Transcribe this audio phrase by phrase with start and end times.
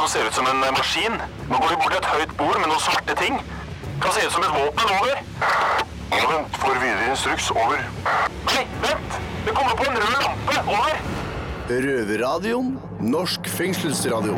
[0.00, 1.14] som ser ut som en eh, maskin.
[1.48, 3.38] Nå går de bort til et høyt bord med noen svarte ting.
[4.02, 4.90] Kan se ut som et våpen.
[4.92, 5.22] Over.
[6.12, 6.58] Vent.
[6.60, 7.48] Får videre instruks.
[7.50, 7.80] Over.
[8.50, 9.16] Nei, vent!
[9.46, 10.58] Det kommer på en rød lampe.
[10.68, 11.00] Over.
[11.86, 12.68] Røverradioen.
[13.08, 14.36] Norsk fengselsradio.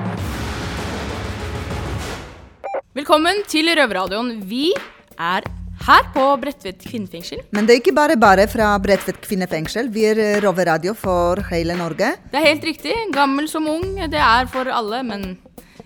[2.95, 4.37] Velkommen til Røverradioen.
[4.47, 4.71] Vi
[5.19, 5.43] er
[5.89, 7.43] her på Bredtvet kvinnefengsel.
[7.51, 9.91] Men det er ikke bare bare fra Bredtvet kvinnefengsel.
[9.91, 12.15] Vi er røverradio for hele Norge.
[12.31, 12.95] Det er helt riktig.
[13.15, 13.99] Gammel som ung.
[14.07, 15.29] Det er for alle, men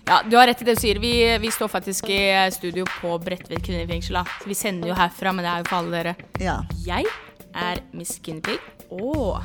[0.05, 0.99] ja, du har rett i det du sier.
[0.99, 4.19] Vi, vi står faktisk i studio på Bredtvet kvinnefengsel.
[4.41, 6.15] Så vi sender jo herfra, men det er jo for alle dere.
[6.43, 6.57] Ja.
[6.85, 7.07] Jeg
[7.53, 8.59] er Miss Guinevere,
[8.91, 9.41] og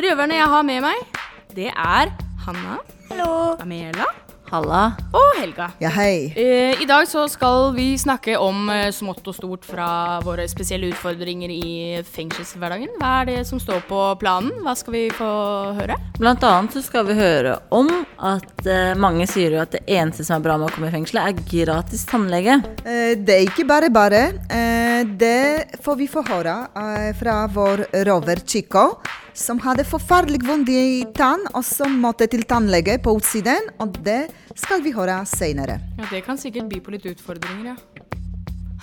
[0.00, 1.22] røverne jeg har med meg,
[1.54, 2.12] det er
[2.46, 2.80] Hanna.
[3.10, 3.32] Hallo.
[3.62, 4.08] Amela.
[4.50, 4.92] Halla.
[5.16, 5.70] Og Helga.
[5.82, 6.28] Ja, hei.
[6.36, 10.90] Eh, I dag så skal vi snakke om eh, smått og stort fra våre spesielle
[10.92, 12.92] utfordringer i fengselshverdagen.
[13.00, 14.52] Hva er det som står på planen?
[14.62, 15.30] Hva skal vi få
[15.78, 15.96] høre?
[16.20, 17.90] Blant annet så skal vi høre om
[18.22, 20.94] at eh, mange sier jo at det eneste som er bra med å komme i
[20.94, 22.60] fengsel, er gratis tannlege.
[22.84, 24.22] Eh, Det er ikke bare bare.
[24.52, 28.90] Eh, Det får vi få høre eh, fra vår rover Chico,
[29.34, 33.68] som hadde forferdelig vondt i tann, og som måtte til tannlege på utsiden.
[33.82, 35.80] Og det skal vi høre senere.
[35.98, 37.76] Ja, Det kan sikkert by på litt utfordringer, ja.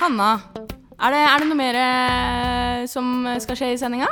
[0.01, 0.33] Hanna,
[1.01, 4.09] er det, er det noe mer eh, som skal skje i sendinga?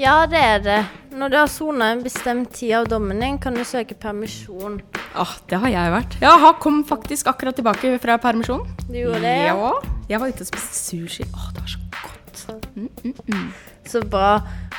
[0.00, 0.78] Ja, det er det.
[1.12, 4.78] Når du har sona en bestemt tid av dommen din, kan du søke permisjon.
[5.18, 6.16] Åh, det har jeg vært.
[6.22, 8.62] Jeg har kom faktisk akkurat tilbake fra permisjon.
[8.86, 9.36] Du gjorde det?
[9.50, 9.72] Ja.
[10.08, 11.26] Jeg var ute og spiste sushi.
[11.34, 12.46] Åh, det var så godt.
[13.90, 14.36] Så bra.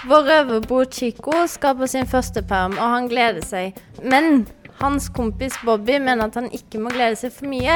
[0.08, 3.76] Vår røverbo Chico skal på sin første perm, og han gleder seg.
[4.04, 4.46] Men
[4.80, 7.76] hans kompis Bobby mener at han ikke må glede seg for mye.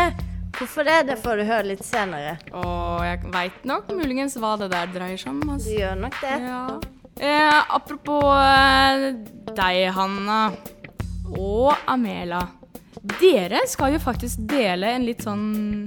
[0.55, 1.01] Hvorfor det?
[1.09, 2.37] Det får du høre litt senere.
[2.55, 5.41] Og jeg veit nok muligens hva det der dreier seg om.
[5.43, 5.75] Du Altså.
[5.75, 6.37] gjør nok det.
[6.47, 6.61] Ja.
[7.19, 9.09] Eh, apropos eh,
[9.55, 10.39] deg, Hanna.
[11.35, 12.39] Og Amela.
[13.19, 15.85] Dere skal jo faktisk dele en litt sånn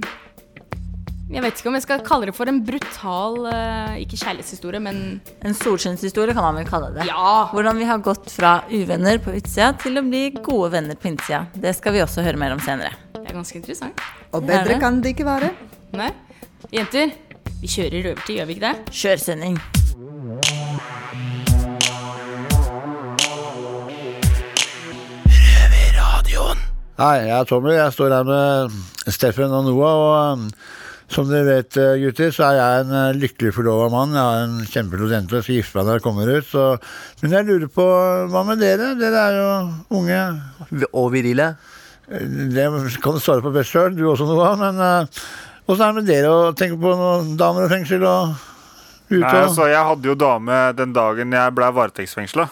[1.29, 5.19] Jeg vet ikke om jeg skal kalle det for en brutal eh, Ikke kjærlighetshistorie, men
[5.45, 7.05] En solskinnshistorie kan man vel kalle det.
[7.05, 7.33] ja.
[7.53, 11.43] Hvordan vi har gått fra uvenner på utsida til å bli gode venner på innsida.
[11.53, 12.97] Det skal vi også høre mer om senere.
[13.13, 14.01] Det er ganske interessant.
[14.33, 14.79] Og bedre det.
[14.81, 15.53] kan det ikke være.
[15.99, 16.09] Nei?
[16.73, 17.13] Jenter,
[17.61, 18.97] vi kjører røvertid, gjør vi ikke det?
[19.03, 19.61] Kjørsending.
[26.99, 27.71] Hei, jeg er Tommy.
[27.71, 28.73] Jeg står her med
[29.07, 29.93] Steffen og Noah.
[30.03, 30.49] Og um,
[31.09, 34.13] som dere vet, eh, gutter, så er jeg en eh, lykkelig forlova mann.
[34.13, 36.47] Jeg har en kjempeflott jente og skal gifte meg når jeg kommer ut.
[36.49, 36.65] Så,
[37.23, 37.85] men jeg lurer på,
[38.29, 38.91] hva med dere?
[38.99, 39.47] Dere er jo
[39.99, 40.19] unge.
[40.91, 41.47] Og virile.
[42.09, 42.67] Eh, Det
[43.01, 44.53] kan du svare på best sjøl, du også, Noah.
[44.61, 45.25] Men uh,
[45.65, 48.37] åssen er det med dere å tenke på noen damer og fengsel og
[49.09, 49.23] ute?
[49.25, 52.45] Nei, altså, jeg hadde jo dame den dagen jeg ble varetektsfengsla.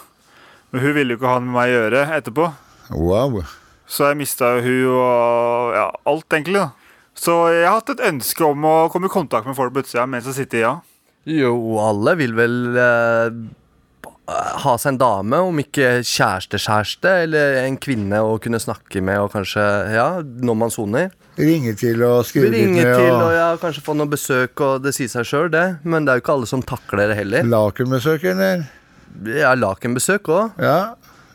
[0.74, 2.50] Men hun ville jo ikke ha med meg å gjøre etterpå.
[2.90, 3.38] Wow.
[3.88, 6.66] Så jeg mista jo hun og ja, alt, egentlig.
[6.66, 6.77] da.
[7.18, 10.06] Så jeg har hatt et ønske om å komme i kontakt med folk på utsida
[10.06, 10.74] mens jeg sitter i ja.
[11.28, 11.52] Jo,
[11.82, 13.34] alle vil vel eh,
[14.62, 19.32] ha seg en dame, om ikke kjæreste-kjæreste, eller en kvinne å kunne snakke med og
[19.34, 21.10] kanskje, ja, når man soner.
[21.38, 24.86] Ringe til og skrive litt med til og og ja, kanskje få noe besøk, og
[24.86, 25.66] det sier seg sjøl, det.
[25.84, 27.52] Men det er jo ikke alle som takler det heller.
[27.52, 28.64] lakenbesøk, eller?
[29.36, 30.58] Ja, lakenbesøk òg.
[30.64, 30.80] Ja.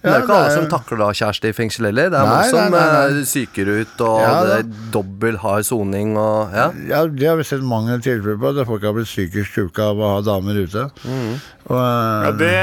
[0.03, 2.09] Men det er ikke alle som takler da kjæreste i fengsel heller.
[2.11, 3.03] Det er Nei, mange som nei, nei.
[3.21, 6.65] eh, psyker ut, og Ja, det er dobbel hard soning og ja.
[6.89, 10.01] Ja, Det har vi sett mange tilfeller på, der folk har blitt psykisk sjuke av
[10.03, 10.89] å ha damer ute.
[11.69, 12.55] Og, eh, ja det,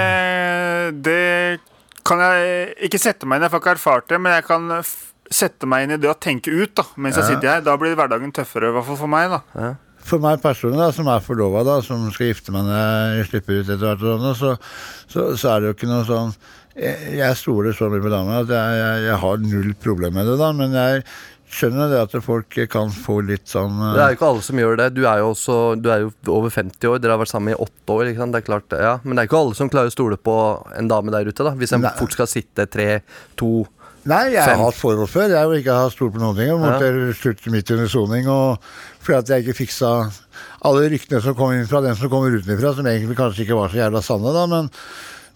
[1.07, 1.61] det
[2.07, 3.49] kan jeg ikke sette meg inn i.
[3.49, 4.97] Jeg får ikke erfart det, men jeg kan f
[5.31, 7.61] sette meg inn i det å tenke ut da, mens jeg sitter her.
[7.63, 9.31] Da blir hverdagen tøffere, i hvert fall for meg.
[9.31, 9.77] da.
[10.03, 12.81] For meg personlig, da, som er forlova, som skal gifte meg når
[13.21, 14.57] jeg slipper ut etter hvert, og sånn, så,
[15.13, 16.33] så, så er det jo ikke noe sånn
[16.81, 20.31] Jeg, jeg stoler så mye på damer at jeg, jeg, jeg har null problem med
[20.31, 21.03] det, da, men jeg
[21.51, 23.91] skjønner det at folk kan få litt sånn uh...
[23.97, 24.87] Det er jo ikke alle som gjør det.
[24.95, 27.03] Du er jo også Du er jo over 50 år.
[27.03, 28.11] Dere har vært sammen i åtte år.
[28.11, 28.37] Ikke sant?
[28.37, 28.95] Det er klart, ja.
[29.03, 30.37] Men det er ikke alle som klarer å stole på
[30.79, 31.43] en dame der ute.
[31.43, 31.93] da Hvis en Nei.
[31.99, 32.89] fort skal sitte tre,
[33.41, 33.67] to
[34.09, 35.27] Nei, jeg har hatt forhold før.
[35.29, 36.49] Jeg har ikke hatt stolt på noen ting.
[36.49, 38.31] Jeg måtte slutte midt under soning.
[38.33, 38.71] Og
[39.03, 39.91] fordi at jeg ikke fiksa
[40.65, 43.73] alle ryktene som kom inn fra den som kommer utenfra, som egentlig kanskje ikke var
[43.73, 44.47] så jævla sanne, da.
[44.49, 44.71] Men,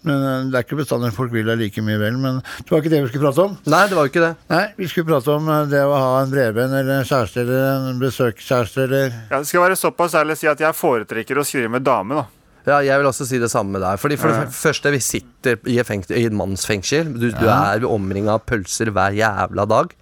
[0.04, 2.18] men eh, det er ikke bestandig folk vil deg like mye vel.
[2.20, 3.56] Men det var ikke det vi skulle prate om.
[3.72, 4.32] Nei, det var jo ikke det.
[4.52, 7.90] Nei, vi skulle prate om eh, det å ha en brevvenn eller en kjæreste eller
[7.90, 11.46] en besøkskjæreste eller Ja, det skal være såpass ærlig å si at jeg foretrekker å
[11.48, 12.20] skrive med dame.
[12.22, 12.26] da.
[12.64, 13.98] Ja, jeg vil også si det samme der.
[14.00, 17.10] Fordi For det første, vi sitter i fengsel, i et mannsfengsel.
[17.12, 19.92] Du, du er omringa av pølser hver jævla dag.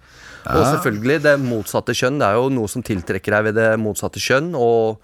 [0.43, 2.21] Og selvfølgelig, det motsatte kjønn.
[2.21, 4.53] Det er jo noe som tiltrekker deg ved det motsatte kjønn.
[4.55, 5.03] Og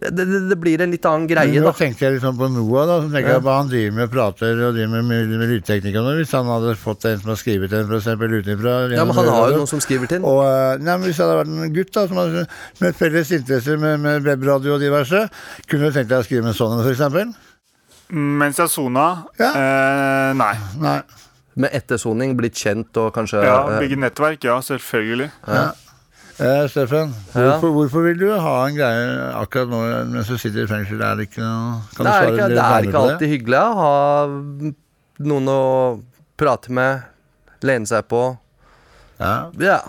[0.00, 1.72] det, det, det blir en litt annen Men da nå da.
[1.78, 2.96] tenkte jeg liksom på Noah, da.
[3.02, 3.34] Så tenker Ja.
[3.38, 5.32] jeg på Han driver med prater og driver med, med,
[6.06, 6.16] og.
[6.20, 9.28] Hvis han hadde fått en som har skrevet en, for eksempel utenfra Ja, men han
[9.34, 10.28] har jo noen som skriver til den.
[10.28, 12.46] Og, eh, nei, men Hvis det hadde vært en gutt da som hadde
[12.80, 15.24] med felles interesser med, med webradio og diverse,
[15.68, 17.34] kunne du tenkt deg å skrive med en sånn en, for eksempel?
[18.08, 20.54] Mens jeg sona eh, Nei.
[20.80, 21.00] Nei.
[21.58, 24.44] Med ettersoning, blitt kjent og kanskje Ja, eh, Bygge nettverk.
[24.46, 25.30] Ja, selvfølgelig.
[25.48, 25.66] Ja.
[26.38, 27.40] Eh, Steffen, Ja.
[27.58, 29.06] hvorfor, hvorfor vil du ha en greie
[29.40, 29.78] akkurat nå
[30.12, 31.00] mens du sitter i fengsel?
[31.02, 33.32] Er det ikke noe Kan Det du er svare ikke, litt det er ikke alltid
[33.32, 33.94] hyggelig å ha
[35.18, 35.62] noen å
[36.38, 37.02] prate med,
[37.66, 38.38] lene seg på.
[39.18, 39.50] Ja.
[39.58, 39.80] Ja,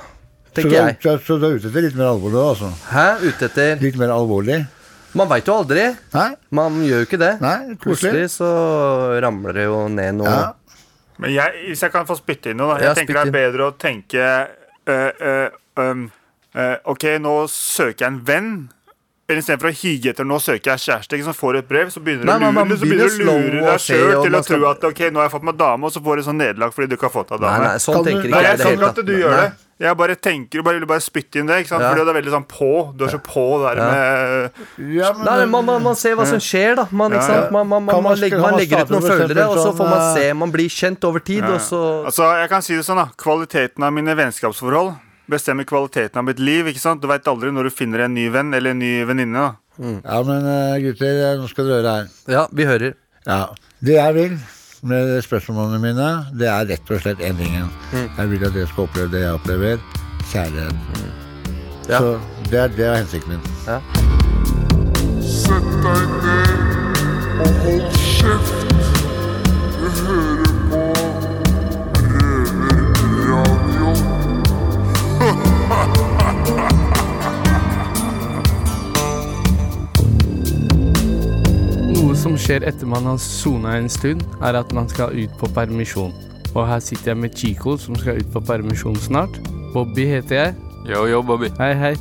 [0.50, 0.98] Så tenker du, er- jeg.
[1.04, 2.72] så, så du er ute etter litt mer alvorlig, altså?
[2.90, 3.06] Hæ?
[3.30, 4.66] Ute etter Litt mer alvorlig?
[5.14, 5.96] Man veit jo aldri.
[6.14, 6.30] Nei?
[6.52, 7.32] Man gjør jo ikke det.
[7.42, 7.76] Nei.
[7.82, 8.50] Plutselig så
[9.22, 10.26] ramler det jo ned noe.
[10.34, 10.54] Ja.
[11.20, 12.80] Men jeg, hvis jeg kan få spytte inn noe, da.
[12.82, 14.48] Jeg Ja, tenker det er bedre å tenke
[14.88, 16.10] øh, øh, øh,
[16.86, 18.52] OK, nå søker jeg en venn.
[19.30, 21.90] Eller Istedenfor å hige etter 'nå søker jeg kjæreste', ikke sant, får du et brev,
[21.94, 24.58] så begynner du å lure, så begynner du å lure deg sjøl til å tro
[24.72, 26.88] at OK, nå har jeg fått meg dame, og så får du sånn nederlag fordi
[26.90, 27.60] du ikke har fått deg dame.
[27.68, 29.52] nei, sånn tenker Nei, ikke jeg jeg det helt, at du gjør det.
[29.80, 31.60] Jeg bare tenker bare, vil bare spytte inn det.
[31.62, 31.82] ikke sant?
[31.86, 31.92] Ja.
[31.94, 32.72] Fordi det er veldig sånn på.
[32.98, 33.92] Du er så på det der Ja.
[33.94, 34.52] med
[34.98, 36.88] Ja, men, Nei, man, man, man ser hva som skjer, da.
[36.92, 37.46] Man, ikke Ja, sant?
[37.46, 37.52] ja.
[37.52, 39.90] man, man, man, man- man, legger, man man legger ut noen følgere, og så får
[39.90, 40.34] man eh, se.
[40.34, 43.12] Man blir kjent over tid, og så Altså, jeg kan si det sånn, da.
[43.16, 44.96] Kvaliteten av mine vennskapsforhold
[45.30, 46.68] bestemmer kvaliteten av mitt liv.
[46.72, 47.02] ikke sant?
[47.02, 49.40] Du veit aldri når du finner en ny venn eller en ny venninne.
[49.40, 49.56] da.
[50.04, 52.08] Ja, men eh, gutter, nå skal dere høre her.
[52.34, 52.94] Ja, vi hører.
[53.28, 53.46] Ja,
[53.80, 54.38] Det jeg vil
[54.82, 56.10] med spørsmålene mine,
[56.40, 57.56] det er rett og slett én ting.
[57.94, 59.78] Jeg vil at dere skal oppleve det jeg opplever.
[60.32, 60.76] Kjærlighet.
[61.90, 61.98] Ja.
[62.00, 62.20] Så
[62.52, 63.44] det er, det er hensikten min.
[63.68, 63.80] Ja.
[65.26, 66.50] Sett deg ned
[67.40, 68.68] og hold kjeft.
[69.80, 70.82] Du hører på
[72.10, 73.69] Røverradio.
[81.90, 85.48] Noe som skjer etter man har sona en stund, er at man skal ut på
[85.52, 86.14] permisjon.
[86.56, 89.36] Og her sitter jeg med Chico, som skal ut på permisjon snart.
[89.74, 90.56] Bobby heter jeg.
[90.88, 91.50] Yo, yo, Bobby.
[91.60, 91.96] Hei, hei.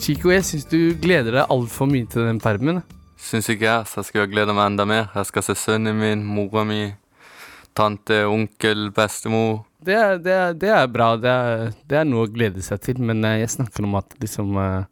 [0.00, 2.82] Chico, jeg syns du gleder deg altfor mye til den permen.
[3.20, 5.04] Syns ikke jeg, så jeg skal glede meg enda mer.
[5.14, 6.94] Jeg skal se sønnen min, mora mi,
[7.76, 9.62] tante, onkel, bestemor.
[9.84, 13.24] Det det det er bra, det er, det er noe å glede seg til, men
[13.26, 14.84] eh, jeg snakker om at liksom eh,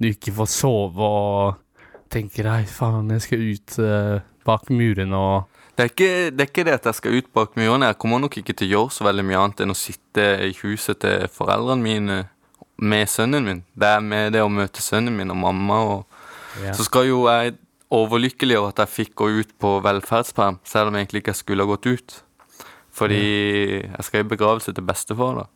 [0.00, 5.60] du ikke får sove og tenker ei, faen, jeg skal ut eh, bak murene og
[5.76, 7.88] Det er, ikke, det er ikke det at jeg skal ut bak murene.
[7.88, 10.50] Jeg kommer nok ikke til å gjøre så veldig mye annet enn å sitte i
[10.58, 12.18] huset til foreldrene mine
[12.82, 13.62] med sønnen min.
[13.72, 15.78] Det er med det å møte sønnen min og mamma.
[15.94, 16.18] Og
[16.60, 16.74] Ja.
[16.76, 17.54] Så skal jo jeg
[17.88, 21.64] overlykkelig over at jeg fikk gå ut på velferdsperm, selv om jeg egentlig ikke skulle
[21.64, 22.18] ha gått ut.
[22.92, 23.24] Fordi
[23.80, 25.46] jeg skal i begravelse til bestefar, da.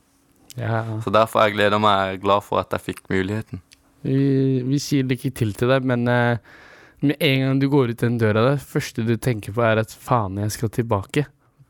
[0.56, 0.82] Ja.
[1.04, 3.60] Så derfor er jeg gleder meg glad for at jeg fikk muligheten.
[4.06, 6.38] Vi, vi sier lykke til til deg, men eh,
[7.04, 9.92] med en gang du går ut den døra der, første du tenker på er at
[9.92, 11.26] faen, jeg skal tilbake.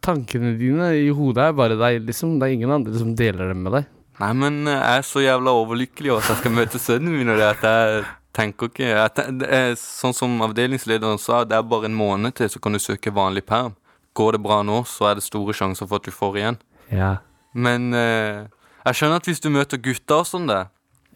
[0.07, 2.37] Tankene dine i hodet er bare deg, liksom.
[2.39, 3.89] Det er ingen andre som deler dem med deg.
[4.21, 7.33] Nei, men eh, jeg er så jævla overlykkelig over at jeg skal møte sønnen min,
[7.33, 11.67] og det at jeg tenker ikke jeg ten er Sånn som avdelingslederen sa, det er
[11.67, 13.75] bare en måned til, så kan du søke vanlig perm.
[14.17, 16.59] Går det bra nå, så er det store sjanser for at du får igjen.
[16.95, 17.11] Ja.
[17.57, 18.47] Men eh,
[18.87, 20.63] jeg skjønner at hvis du møter gutter og sånn det,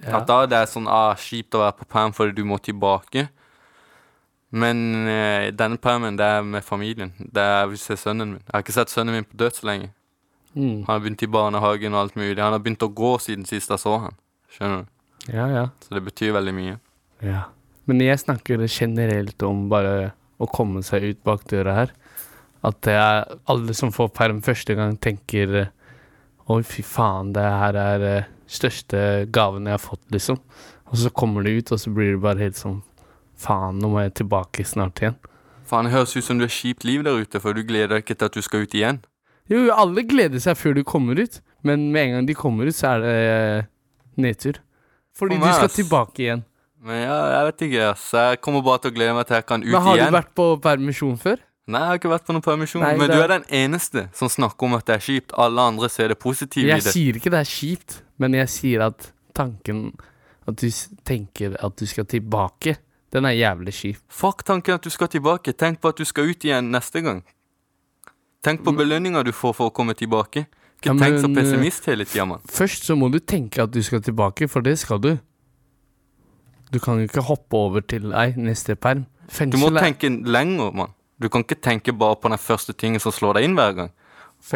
[0.00, 0.16] Ja.
[0.18, 3.26] at da er det sånn ah, kjipt å være på perm fordi du må tilbake.
[4.50, 7.12] Men eh, denne permen, det er med familien.
[7.20, 8.40] Det er hvis jeg ser sønnen min.
[8.46, 9.90] Jeg har ikke sett sønnen min på død så lenge.
[10.56, 10.80] Mm.
[10.82, 12.40] Han har begynt i barnehagen og alt mulig.
[12.42, 14.16] Han har begynt å gå siden sist jeg så han.
[14.50, 14.90] Skjønner du?
[15.30, 15.64] Ja, ja.
[15.84, 16.78] Så det betyr veldig mye.
[17.22, 17.44] Ja.
[17.86, 21.92] Men jeg snakker generelt om bare å komme seg ut bak døra her.
[22.66, 27.44] At det er alle som får perm første gang, tenker Å Oi, fy faen, det
[27.46, 30.40] her er eh, største gaven jeg har fått, liksom.
[30.90, 32.80] Og så kommer det ut, og så blir det bare helt sånn
[33.40, 35.14] Faen, nå må jeg tilbake snart igjen.
[35.64, 38.02] Faen, det høres ut som du har kjipt liv der ute, for du gleder deg
[38.04, 38.98] ikke til at du skal ut igjen.
[39.48, 42.76] Jo, alle gleder seg før du kommer ut, men med en gang de kommer ut,
[42.76, 43.70] så er det eh,
[44.20, 44.60] nedtur.
[45.16, 46.44] Fordi For du skal tilbake igjen.
[46.84, 48.04] Men ja, jeg vet ikke, ass.
[48.16, 49.76] Jeg kommer bare til å glede meg til jeg kan ut igjen.
[49.78, 51.40] Men har du vært på permisjon før?
[51.70, 52.82] Nei, jeg har ikke vært på noen permisjon.
[52.82, 55.32] Nei, men det du er- den eneste som snakker om at det er kjipt.
[55.38, 56.82] Alle andre ser det positive i det.
[56.84, 59.92] Jeg sier ikke det er kjipt, men jeg sier at tanken
[60.48, 60.66] At du
[61.04, 62.76] tenker at du skal tilbake,
[63.12, 63.98] den er jævlig kjip.
[64.08, 65.52] Fuck tanken at du skal tilbake.
[65.54, 67.22] Tenk på at du skal ut igjen neste gang.
[68.42, 70.46] Tenk på belønninga du får for å komme tilbake.
[70.80, 72.40] Ikke Ja, tenk så eh, pessimist hele tida, mann.
[72.48, 75.20] Først så må du tenke at du skal tilbake, for det skal du.
[76.72, 79.06] Du kan jo ikke hoppe over til ei neste perm.
[79.38, 80.94] Du må tenke lenger, mann.
[81.20, 83.92] Du kan ikke tenke bare på den første tingen som slår deg inn hver gang,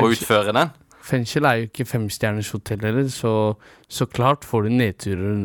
[0.00, 0.73] og utføre den.
[1.04, 3.54] Fengsel er jo ikke femstjerners hotell heller, så
[3.88, 5.42] så klart får du nedturer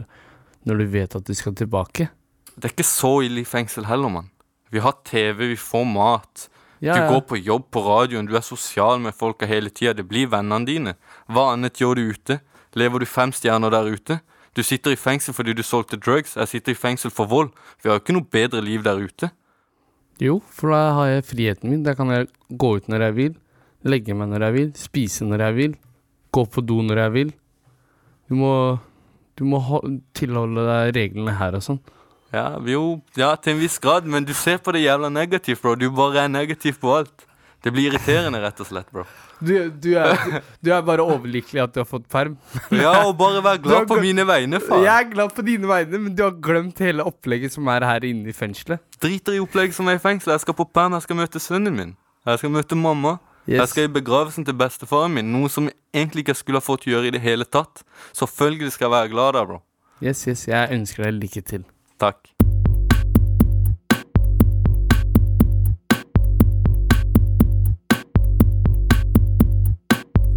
[0.67, 2.09] når du vet at du skal tilbake.
[2.55, 4.31] det er ikke så ille i fengsel heller, mann.
[4.71, 6.49] Vi har TV, vi får mat.
[6.79, 7.09] Ja, du ja.
[7.11, 9.93] går på jobb på radioen, du er sosial med folka hele tida.
[9.93, 10.93] Det blir vennene dine.
[11.27, 12.39] Hva annet gjør du ute?
[12.75, 14.19] Lever du fem stjerner der ute?
[14.55, 16.35] Du sitter i fengsel fordi du solgte drugs.
[16.35, 17.51] Jeg sitter i fengsel for vold.
[17.83, 19.31] Vi har jo ikke noe bedre liv der ute.
[20.19, 21.83] Jo, for da har jeg friheten min.
[21.85, 23.35] Da kan jeg gå ut når jeg vil,
[23.87, 25.77] legge meg når jeg vil, spise når jeg vil,
[26.35, 27.31] gå på do når jeg vil.
[28.29, 28.51] Du må,
[29.39, 29.85] du må ho-
[30.17, 31.79] tilholde deg reglene her og sånn.
[32.33, 35.73] Ja, jo, ja, til en viss grad, men du ser på det jævla negativt, bro.
[35.79, 37.23] Du bare er negativ på alt.
[37.63, 39.03] Det blir irriterende, rett og slett, bro.
[39.39, 42.37] Du, du, er, du er bare overlykkelig at du har fått perm.
[42.71, 44.85] Ja, og bare vær glad på mine vegne, faen.
[44.85, 48.07] Jeg er glad på dine vegne, men du har glemt hele opplegget som er her
[48.07, 48.83] inne i fengselet.
[49.03, 50.37] Driter i opplegget som er i fengselet.
[50.37, 51.95] Jeg skal på perm, jeg skal møte sønnen min.
[52.27, 53.17] Jeg skal møte mamma.
[53.49, 53.57] Yes.
[53.57, 57.09] Jeg skal i begravelsen til bestefaren min, noe som egentlig ikke skulle ha fått gjøre
[57.09, 57.83] i det hele tatt.
[58.15, 59.63] Selvfølgelig skal jeg være glad der, bro.
[60.03, 61.65] Yes, yes, jeg ønsker deg lykke til.
[61.99, 62.29] Takk.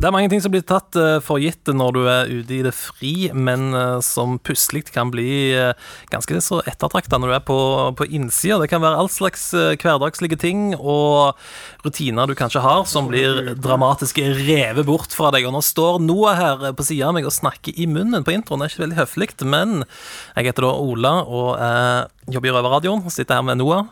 [0.02, 2.64] Det er mange ting som blir tatt eh, for gitt når du er ute i
[2.66, 5.76] det fri, men eh, som plutselig kan bli eh,
[6.10, 7.58] ganske så ettertrakta når du er på,
[8.00, 8.56] på innsida.
[8.58, 11.38] Det kan være all slags hverdagslige ting og
[11.86, 15.46] rutiner du kanskje har, som blir dramatisk revet bort fra deg.
[15.46, 18.58] Og nå står Noah her på sida av meg og snakker i munnen på introen.
[18.58, 22.00] Det er ikke veldig høflig, men jeg heter da Ola og eh,
[22.34, 23.06] jobber i Røverradioen.
[23.06, 23.86] Sitter her med Noah.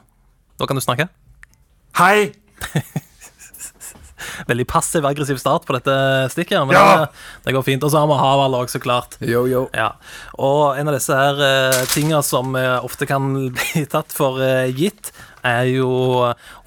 [0.59, 1.07] Da kan du snakke.
[2.03, 2.33] Hei!
[4.51, 5.95] Veldig passiv-aggressiv start på dette
[6.35, 6.85] stikket, men Ja!
[7.05, 7.09] det,
[7.47, 7.85] det går fint.
[7.87, 9.15] Og så har vi Havald òg, så klart.
[9.23, 9.67] Yo, yo.
[9.77, 9.93] Ja.
[10.43, 14.67] Og en av disse her uh, tinga som uh, ofte kan bli tatt for uh,
[14.75, 15.13] gitt,
[15.47, 15.91] er jo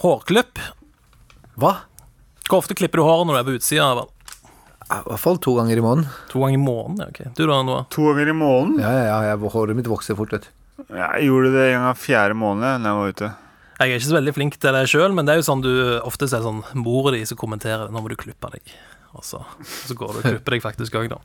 [0.06, 0.62] hårklipp.
[1.60, 1.76] Hva?
[2.48, 4.08] Hvor ofte klipper du håret når du er på utsida?
[4.84, 6.10] I hvert fall to ganger i måneden.
[6.32, 7.00] To ganger i måneden?
[7.04, 7.36] ja, ok.
[7.38, 7.86] Du da, Noah?
[7.94, 8.82] To ganger i måneden?
[8.84, 10.52] Ja, ja, ja, håret mitt vokser fort, vet du.
[10.94, 13.30] Jeg gjorde det en gang fjerde måned når jeg var ute.
[13.80, 15.72] Jeg er ikke så veldig flink til det sjøl, men det er jo sånn du
[16.06, 18.76] ofte ser sånn mora di som kommenterer 'Nå må du klippe deg'.
[19.14, 19.40] Og så,
[19.86, 21.20] så går du og klipper deg faktisk òg, da.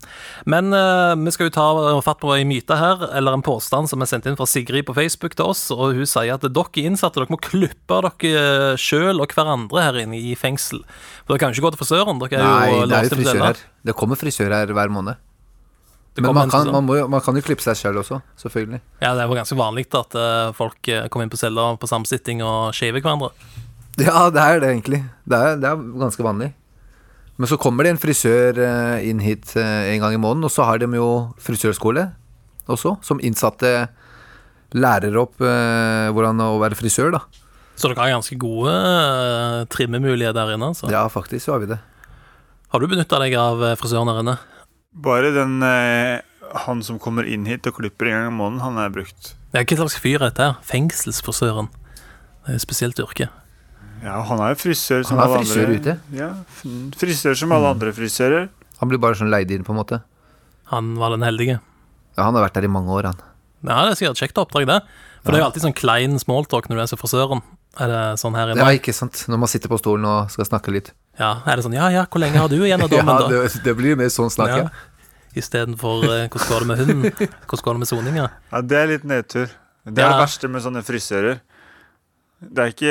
[0.44, 1.68] Men uh, vi skal jo ta
[2.04, 4.96] fatt på en myte her, eller en påstand som er sendt inn fra Sigrid på
[4.96, 5.62] Facebook til oss.
[5.72, 10.20] Og hun sier at dere innsatte dere må klippe dere sjøl og hverandre her inne
[10.20, 10.84] i fengsel.
[11.24, 12.20] For dere kan jo ikke gå til frisøren.
[12.20, 13.64] Dere er Nei, jo det er jo frisør her.
[13.88, 15.24] Det kommer frisør her hver måned.
[16.22, 18.80] Men man kan, man, må, jo- man kan jo klippe seg selv også, selvfølgelig.
[19.02, 21.90] Ja, det er jo ganske vanlig at uh, folk eh, kommer inn på celler på
[21.90, 23.30] samsitting og shaver hverandre.
[23.98, 25.02] Ja, det er det egentlig.
[25.28, 26.52] Det er, det er ganske vanlig.
[27.38, 30.54] Men så kommer det en frisør uh, inn hit uh, en gang i måneden, og
[30.54, 31.08] så har de jo
[31.42, 32.08] frisørskole
[32.68, 33.88] også, som innsatte
[34.76, 37.22] lærer opp hvordan å være frisør, da.
[37.78, 40.68] Så dere har ganske gode uh, trimmemuligheter der inne.
[40.74, 40.90] Altså.
[40.92, 41.78] Ja, faktisk så har vi det.
[42.68, 44.34] Har du benytta deg av frisøren der inne?
[44.98, 46.20] Bare den eh,
[46.66, 49.34] han som kommer inn hit og klipper en gang i måneden, han er brukt.
[49.54, 50.42] Ja, Hva slags fyr er dette?
[50.50, 50.56] her?
[50.68, 51.68] Fengselsfrisøren.
[52.44, 53.28] Det er et spesielt yrke.
[54.02, 55.78] Ja, han er jo frisør som Han er alle frisør andre.
[55.78, 55.94] ute.
[56.10, 56.16] Mm.
[56.18, 58.48] Ja, f- frisør som alle andre frisører.
[58.78, 60.00] Han blir bare sånn leid inn, på en måte.
[60.70, 61.58] Han var den heldige.
[62.16, 63.18] Ja, han har vært der i mange år, han.
[63.66, 64.80] Ja, det er sikkert et kjekt oppdrag, det.
[65.24, 67.42] For det er jo alltid sånn klein smalltalk når du er så frisøren.
[67.78, 68.64] Er det sånn her inne?
[68.64, 69.24] Ja, ikke sant.
[69.28, 70.92] Når man sitter på stolen og skal snakke litt.
[71.20, 73.28] Ja, er det sånn Ja, ja, hvor lenge har du igjen av Ja, dommen, da?
[73.28, 74.68] det, det blir mer sånn snakk, ja.
[75.38, 77.28] Istedenfor uh, hvordan går det med hunden?
[77.46, 78.28] Hvordan går det med soninga?
[78.50, 79.46] Ja, det er litt nedtur.
[79.84, 80.16] Det er Ja.
[80.16, 81.38] det verste med sånne frisører.
[82.38, 82.90] Det er ikke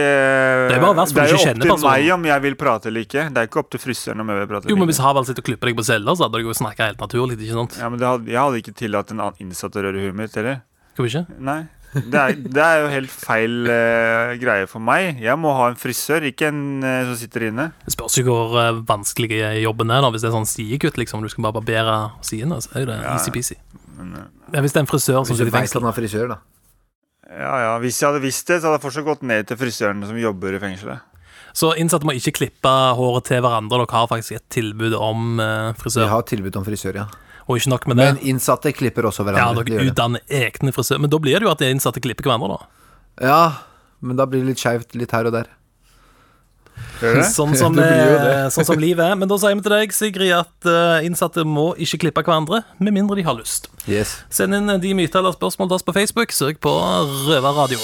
[0.68, 1.92] Det er bare verst Det er jo ikke opp til personen.
[1.92, 3.22] meg om jeg vil prate eller ikke.
[3.32, 4.76] Det er ikke opp til frisøren om jeg vil prate eller ikke.
[4.76, 5.00] Jo, men hvis.
[5.04, 7.56] Havald sitter og klipper deg på cella, så hadde du jo snakka helt naturlig, ikke
[7.62, 7.78] sant?
[7.80, 10.36] Ja, men det hadde, Jeg hadde ikke tillatt en annen innsatt å røre huet mitt,
[10.38, 10.60] eller?
[10.98, 11.40] Hvorfor ikke?
[11.48, 11.60] Nei.
[11.94, 15.22] Det er, det er jo helt feil uh, greie for meg.
[15.24, 17.70] Jeg må ha en frisør, ikke en uh, som sitter inne.
[17.86, 20.12] Det spørs jo hvor uh, vanskelig jobben er, da.
[20.14, 23.00] Hvis det er sånn sidekutt, liksom, du skal bare barbere sidene, så er jo det
[23.02, 23.58] Ja, easy-peasy.
[23.98, 25.82] Men, eh, Ja, hvis det er en frisør som Hvis du sitter i fengsel.
[25.82, 26.38] han er frisør, da.
[27.32, 27.72] ja, ja.
[27.82, 30.54] Hvis jeg hadde visst det, så hadde jeg fortsatt gått ned til frisørene som jobber
[30.54, 31.16] i fengselet.
[31.58, 33.80] Så innsatte må ikke klippe håret til hverandre.
[33.80, 35.40] Dere har faktisk et tilbud om
[35.80, 36.04] frisør.
[36.04, 37.08] Vi har tilbud om frisør, ja.
[37.48, 38.08] Og ikke nok med det.
[38.12, 39.64] Men innsatte klipper også hverandre.
[39.64, 41.04] Ja, dere utdanner egne frisører.
[41.04, 42.90] Men da blir det jo at de innsatte klipper hverandre, da.
[43.24, 43.44] Ja,
[44.04, 45.48] men da blir det litt skeivt litt her og der.
[47.32, 49.16] Sånn som, eh, sånn som livet er.
[49.20, 52.96] Men da sier vi til deg, Sigrid, at eh, innsatte må ikke klippe hverandre, med
[52.98, 53.72] mindre de har lyst.
[53.88, 54.18] Yes.
[54.34, 56.36] Send inn de myter eller spørsmål til oss på Facebook.
[56.36, 56.74] Søk på
[57.30, 57.80] Røverradio.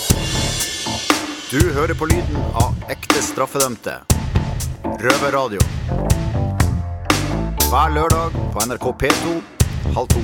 [1.54, 4.00] Du hører på lyden av ekte straffedømte.
[5.04, 5.62] Røverradio.
[7.74, 9.32] Hver lørdag på NRK P2
[9.96, 10.20] halv to.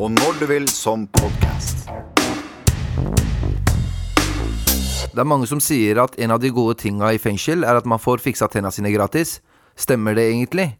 [0.00, 1.82] Og når du vil som podkast.
[5.12, 7.84] Det er mange som sier at en av de gode tinga i fengsel er at
[7.84, 9.42] man får fiksa tenna sine gratis.
[9.76, 10.70] Stemmer det egentlig?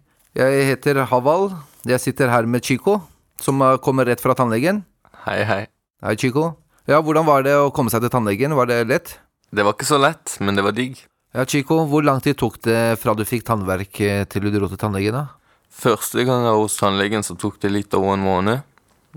[0.41, 1.51] Jeg heter Haval.
[1.85, 3.03] Jeg sitter her med Chico,
[3.37, 4.81] som kommer rett fra tannlegen.
[5.27, 5.67] Hei, hei.
[6.01, 6.55] Hei, Chico.
[6.89, 8.57] Ja, hvordan var det å komme seg til tannlegen?
[8.57, 9.19] Var det lett?
[9.53, 10.97] Det var ikke så lett, men det var digg.
[11.37, 14.73] Ja, Chico, hvor lang tid tok det fra du fikk tannverk eh, til du dro
[14.73, 15.40] til tannlegen, da?
[15.71, 18.67] Første gang jeg var hos tannlegen, så tok det litt over en måned.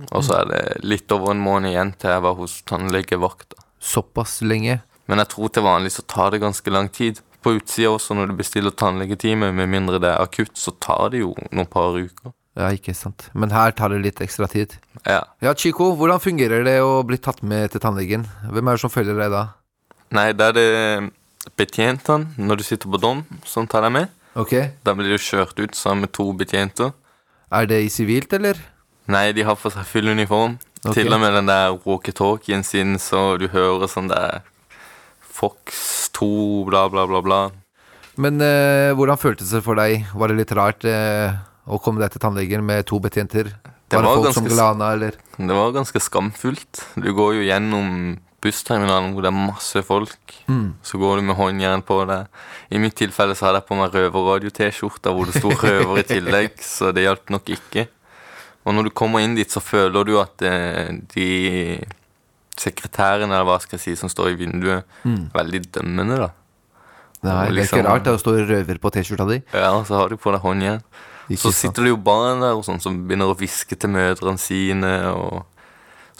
[0.09, 3.59] Og så er det litt over en måned igjen til jeg var hos tannlegevakta.
[3.83, 4.79] Såpass lenge?
[5.11, 7.19] Men jeg tror til vanlig så tar det ganske lang tid.
[7.43, 11.25] På utsida også, når du bestiller tannlegetime, med mindre det er akutt, så tar det
[11.25, 12.31] jo noen par uker.
[12.55, 13.27] Ja, ikke sant.
[13.33, 14.77] Men her tar det litt ekstra tid.
[15.09, 15.23] Ja.
[15.43, 18.27] Ja, Chico, hvordan fungerer det å bli tatt med til tannlegen?
[18.45, 19.43] Hvem er det som følger deg da?
[20.13, 24.13] Nei, da er det betjentene når du sitter på dom, som tar deg med.
[24.39, 24.53] Ok.
[24.85, 26.93] Da blir de kjørt ut sammen med to betjenter.
[27.53, 28.57] Er det i sivilt, eller?
[29.11, 30.57] Nei, de har for seg full uniform.
[30.83, 31.03] Okay.
[31.03, 34.41] Til og med den der walkietalkien sin, så du hører sånn der
[35.33, 37.41] Fox 2, bla, bla, bla, bla.
[38.21, 40.05] Men eh, hvordan føltes det for deg?
[40.13, 41.33] Var det litt rart eh,
[41.65, 43.53] å komme deg til tannlegen med to betjenter?
[43.53, 45.17] Det var det folk ganske som glana, eller?
[45.37, 46.83] Det var ganske skamfullt.
[46.97, 47.89] Du går jo gjennom
[48.43, 50.35] bussterminalen hvor det er masse folk.
[50.51, 50.73] Mm.
[50.83, 52.19] Så går du med håndjern på det.
[52.75, 56.59] I mitt tilfelle så hadde jeg på meg røverradio-T-skjorta hvor det sto røver i tillegg,
[56.63, 57.87] så det hjalp nok ikke.
[58.67, 61.29] Og når du kommer inn dit, så føler du at eh, de
[62.59, 65.29] sekretærene, eller hva skal jeg si, som står i vinduet, Mm.
[65.33, 66.29] er veldig dømmende, da.
[67.23, 69.41] Nei, det er liksom- ikke rart det å stå røver på T-skjorta di.
[69.53, 70.83] Ja, så har du på deg håndjern.
[71.29, 74.37] Ikke Så sitter det jo barn der og sånn som begynner å hviske til mødrene
[74.37, 75.45] sine, og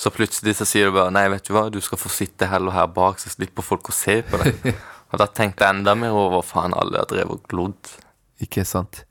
[0.04, 2.76] så plutselig så sier du bare Nei, vet du hva, du skal få sitte heller
[2.76, 4.74] her bak, så slipper folk å se på deg.
[5.14, 7.94] og da tenkte jeg enda mer over faen alle har drevet og glodd.
[8.44, 9.06] Ikke sant.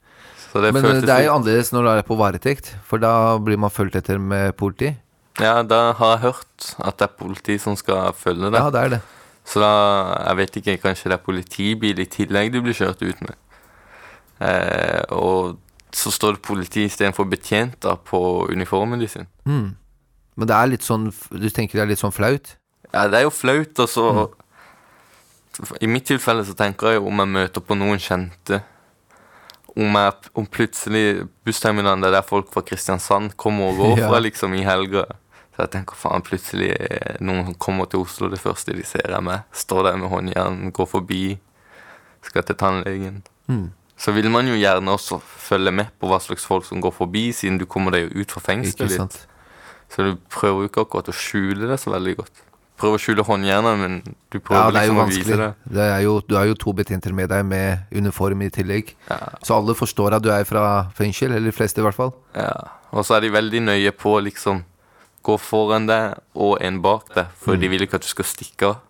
[0.50, 3.38] Så det Men eh, det er jo annerledes når du er på varetekt, for da
[3.40, 4.92] blir man fulgt etter med politi.
[5.40, 8.61] Ja, da har jeg hørt at det er politi som skal følge deg.
[8.61, 9.02] Ja, det er det.
[9.49, 9.72] Så da,
[10.28, 13.38] jeg vet ikke, kanskje det er politibil i tillegg du blir kjørt ut med.
[14.44, 15.56] Eh, og
[15.92, 18.20] så står det politi istedenfor betjenter på
[18.52, 19.28] uniformen de sin.
[19.49, 19.72] Mm.
[20.36, 22.54] Men det er litt sånn Du tenker det er litt sånn flaut?
[22.92, 24.04] Ja, det er jo flaut, og så
[25.80, 28.62] I mitt tilfelle så tenker jeg om jeg møter på noen kjente
[29.76, 31.04] Om, jeg, om plutselig
[31.44, 34.08] bussterminalen er der folk fra Kristiansand kommer og går Ja.
[34.10, 35.06] fra liksom i helga.
[35.52, 39.20] Så jeg tenker faen, plutselig eh, noen kommer til Oslo, det første de ser er
[39.24, 39.46] meg.
[39.52, 41.22] Står der med håndjern, går forbi,
[42.24, 43.22] skal til tannlegen.
[43.48, 43.70] Mm.
[43.96, 47.26] Så vil man jo gjerne også følge med på hva slags folk som går forbi,
[47.37, 49.18] siden du kommer deg jo ut fra fengselet litt.
[49.92, 52.42] Så du prøver jo ikke akkurat å skjule det så veldig godt.
[52.81, 53.98] Prøver å skjule håndjernet, men
[54.33, 55.48] du Ja, prøver er jo liksom å vise det.
[55.76, 58.94] Det er jo, du har jo to betjenter med deg med uniform i tillegg.
[59.11, 59.18] Ja.
[59.44, 62.14] Så alle forstår at du er fra fengsel, eller de fleste i hvert fall.
[62.35, 62.55] Ja.
[62.90, 64.64] Og så er de veldig nøye på å liksom
[65.22, 67.61] gå foran deg og en bak deg, for Mm.
[67.61, 68.81] de vil ikke at du skal stikke av.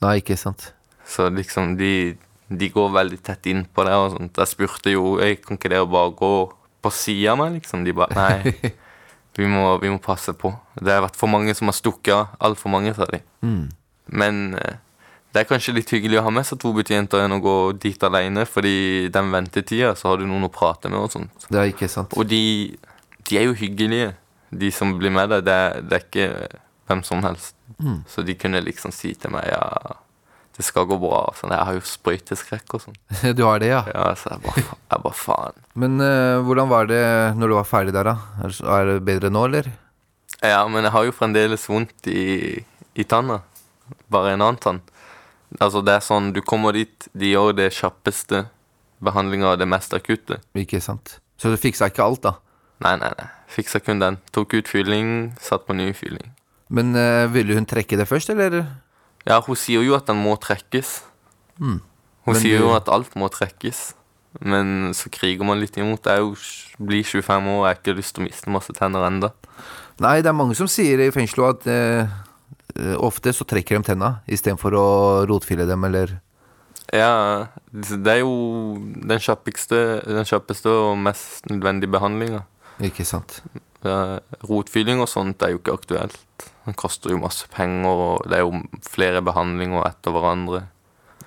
[0.00, 0.72] Nei, ikke sant.
[1.04, 2.16] Så liksom de,
[2.48, 4.36] de går veldig tett inn på deg og sånt.
[4.38, 7.82] Jeg spurte jo jeg kan ikke dere bare gå på sida av meg, liksom.
[7.84, 8.54] De bare nei.
[9.40, 10.52] Vi må, vi må passe på.
[10.76, 12.38] Det har vært for mange som har stukket av.
[12.50, 13.22] Altfor mange, sa de.
[13.46, 13.70] Mm.
[14.20, 14.78] Men eh,
[15.32, 18.02] det er kanskje litt hyggelig å ha med seg to betjenter enn å gå dit
[18.06, 21.46] alene, fordi den ventetida så har du noen å prate med og sånt.
[21.48, 22.16] Det er ikke sant.
[22.18, 22.42] Og de,
[23.28, 24.12] de er jo hyggelige,
[24.50, 25.46] de som blir med deg.
[25.46, 26.28] Det, det er ikke
[26.90, 27.54] hvem som helst.
[27.78, 28.00] Mm.
[28.10, 29.62] Så de kunne liksom si til meg ja,
[30.60, 31.22] det skal gå bra.
[31.38, 31.54] Sånn.
[31.54, 32.98] Jeg har jo sprøyteskrekk og sånn.
[33.38, 33.80] Du har det, ja.
[33.88, 35.62] Ja, så jeg bare, jeg bare faen.
[35.80, 37.04] Men uh, hvordan var det
[37.40, 38.42] når du var ferdig der, da?
[38.44, 39.70] Er, er det bedre nå, eller?
[40.44, 42.60] Ja, men jeg har jo fremdeles vondt i,
[42.92, 43.40] i tanna.
[44.12, 44.82] Bare en annen tann.
[45.58, 48.44] Altså, det er sånn, du kommer dit, de gjør det kjappeste
[49.02, 50.38] behandlinga og det mest akutte.
[50.60, 51.16] Ikke sant.
[51.40, 52.36] Så du fiksa ikke alt, da?
[52.84, 53.30] Nei, nei, nei.
[53.50, 54.20] Fiksa kun den.
[54.36, 56.30] Tok ut fylling, satt på ny fylling.
[56.70, 58.60] Men uh, ville hun trekke det først, eller?
[59.26, 61.02] Ja, hun sier jo at den må trekkes.
[61.60, 61.80] Mm.
[62.24, 63.94] Hun Men sier du- jo at alt må trekkes.
[64.40, 66.04] Men så kriger man litt imot.
[66.06, 66.22] Jeg
[66.78, 69.32] blir 25 år og jeg har ikke lyst til å miste masse tenner enda.
[70.00, 72.06] Nei, det er mange som sier i fengselet at eh,
[72.76, 74.86] eh, ofte så trekker de tenna istedenfor å
[75.28, 76.20] rotfille dem, eller
[76.92, 82.44] Ja, det er jo den kjappeste, den kjappeste og mest nødvendige behandlinga.
[82.80, 83.42] Ikke sant.
[83.84, 86.18] Rotfylling og sånt er jo ikke aktuelt.
[86.66, 90.66] Den koster jo masse penger, og det er jo flere behandlinger etter hverandre.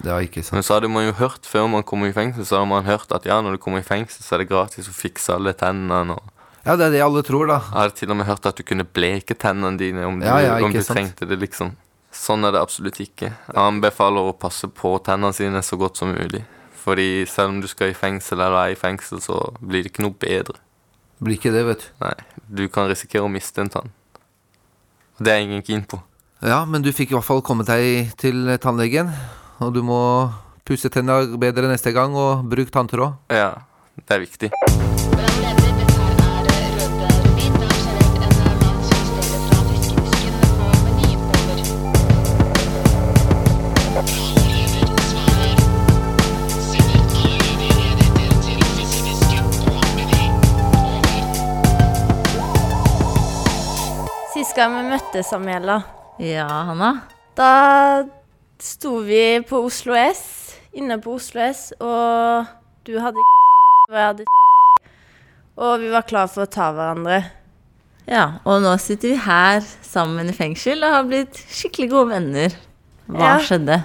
[0.03, 0.57] Ja, ikke sant.
[0.57, 3.11] Men så hadde man jo hørt før man kom i fengsel, så hadde man hørt
[3.15, 6.17] at ja, når du kommer i fengsel, så er det gratis å fikse alle tennene.
[6.17, 7.59] og Ja, det er det alle tror, da.
[7.69, 10.39] Jeg hadde til og med hørt at du kunne bleke tennene dine om du, Ja,
[10.41, 11.75] ja, om du trengte det, liksom.
[12.13, 13.31] Sånn er det absolutt ikke.
[13.33, 16.43] Jeg anbefaler å passe på tennene sine så godt som mulig.
[16.83, 20.03] Fordi selv om du skal i fengsel eller er i fengsel, så blir det ikke
[20.05, 20.59] noe bedre.
[21.23, 21.91] Blir ikke det, vet du.
[22.03, 22.15] Nei,
[22.59, 23.91] du kan risikere å miste en tann.
[25.23, 26.01] Det er ingen keen på.
[26.43, 29.13] Ja, men du fikk i hvert fall kommet deg til tannlegen,
[29.63, 30.01] og du må
[30.67, 33.15] pusse tenna bedre neste gang, og bruk tanntråd.
[33.31, 33.53] Ja,
[34.03, 34.51] det er viktig.
[54.53, 55.75] Sist jeg vi møttes, Amela,
[56.21, 56.89] Ja, Hanna?
[57.33, 58.03] da
[58.61, 62.45] sto vi på Oslo S, inne på Oslo S, og
[62.85, 64.27] du hadde og jeg hadde
[65.65, 67.17] Og vi var klar for å ta hverandre.
[68.05, 72.55] Ja, og nå sitter vi her sammen i fengsel og har blitt skikkelig gode venner.
[73.09, 73.35] Hva Ja.
[73.41, 73.81] skjedde?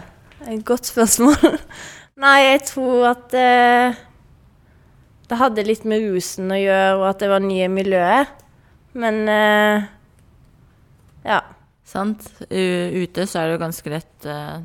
[0.53, 1.61] Et godt spørsmål.
[2.25, 3.97] Nei, jeg tror at eh,
[5.33, 8.37] det hadde litt med rusen å gjøre, og at det var nye miljøet.
[8.93, 9.95] Men eh.
[11.89, 12.25] Sant?
[12.49, 14.57] Ute så er det jo ganske lett eh,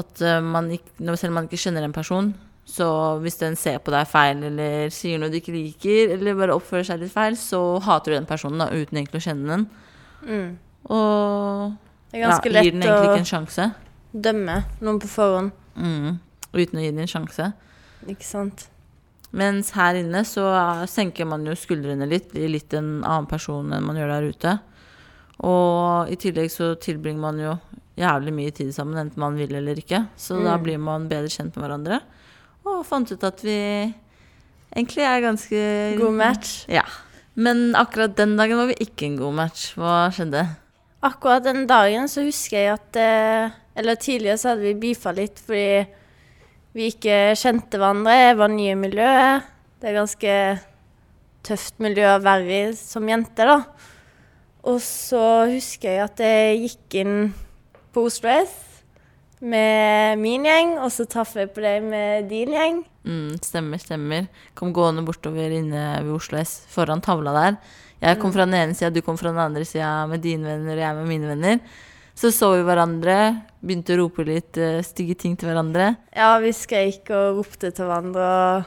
[0.00, 2.32] at eh, man ikke, selv om man ikke kjenner en person,
[2.68, 2.88] så
[3.20, 6.86] hvis den ser på deg feil eller sier noe du ikke liker, eller bare oppfører
[6.90, 9.64] seg litt feil, så hater du den personen da, uten egentlig å kjenne den.
[10.22, 10.50] Mm.
[10.92, 13.68] Og ja, gir den egentlig ikke en sjanse.
[14.12, 15.56] Dømme noen på forhånd.
[15.74, 16.20] Mm.
[16.52, 17.48] Uten å gi den en sjanse.
[18.12, 18.66] Ikke sant?
[19.32, 20.44] Mens her inne så
[20.90, 24.54] senker man jo skuldrene litt, blir litt en annen person enn man gjør der ute.
[25.42, 27.54] Og i tillegg så tilbringer man jo
[27.98, 30.04] jævlig mye tid sammen, enten man vil eller ikke.
[30.16, 30.62] Så da Mm.
[30.62, 32.00] blir man bedre kjent med hverandre.
[32.64, 33.92] Og fant ut at vi
[34.74, 36.64] egentlig er ganske God match.
[36.68, 36.84] Ja.
[37.34, 39.74] Men akkurat den dagen var vi ikke en god match.
[39.74, 40.46] Hva skjedde?
[41.02, 45.38] Akkurat den dagen så husker jeg at eh, Eller tidligere så hadde vi beefa litt
[45.40, 45.86] fordi
[46.74, 48.12] vi ikke kjente hverandre.
[48.12, 49.42] Jeg var ny i miljøet.
[49.80, 50.34] Det er ganske
[51.42, 53.56] tøft miljø å være i som jente, da.
[54.62, 57.16] Og så husker jeg at jeg gikk inn
[57.92, 58.52] på Oslo S
[59.42, 62.76] med min gjeng, og så traff jeg på deg med din gjeng.
[63.02, 64.28] Mm, stemmer, stemmer.
[64.54, 67.56] Kom gående bortover inne ved Oslo S, foran tavla der.
[68.02, 68.34] Jeg kom Mm.
[68.34, 70.94] fra den ene sida, du kom fra den andre sida med dine venner, og jeg
[70.94, 71.60] med mine venner.
[72.14, 75.96] Så så vi hverandre, begynte å rope litt eh, stygge ting til hverandre.
[76.14, 78.26] Ja, vi skreik og ropte til hverandre,
[78.58, 78.64] og,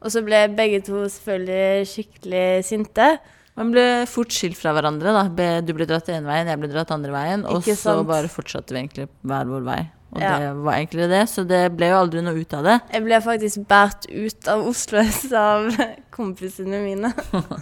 [0.00, 3.18] og så ble begge to selvfølgelig skikkelig sinte.
[3.54, 5.12] Man ble fort skilt fra hverandre.
[5.14, 5.60] da.
[5.62, 7.44] Du ble dratt ene veien, jeg ble dratt andre veien.
[7.46, 8.08] Og så sant?
[8.08, 9.82] bare fortsatte vi egentlig hver vår vei.
[10.14, 10.32] Og Ja.
[10.38, 12.76] det var egentlig det, så det ble jo aldri noe ut av det.
[12.92, 15.02] Jeg ble faktisk båret ut av Oslo
[15.38, 15.70] av
[16.14, 17.10] kompisene mine.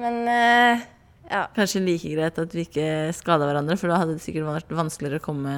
[0.00, 0.80] Men eh,
[1.30, 1.44] ja.
[1.54, 5.22] Kanskje like greit at vi ikke skada hverandre, for da hadde det sikkert vært vanskeligere
[5.22, 5.54] å komme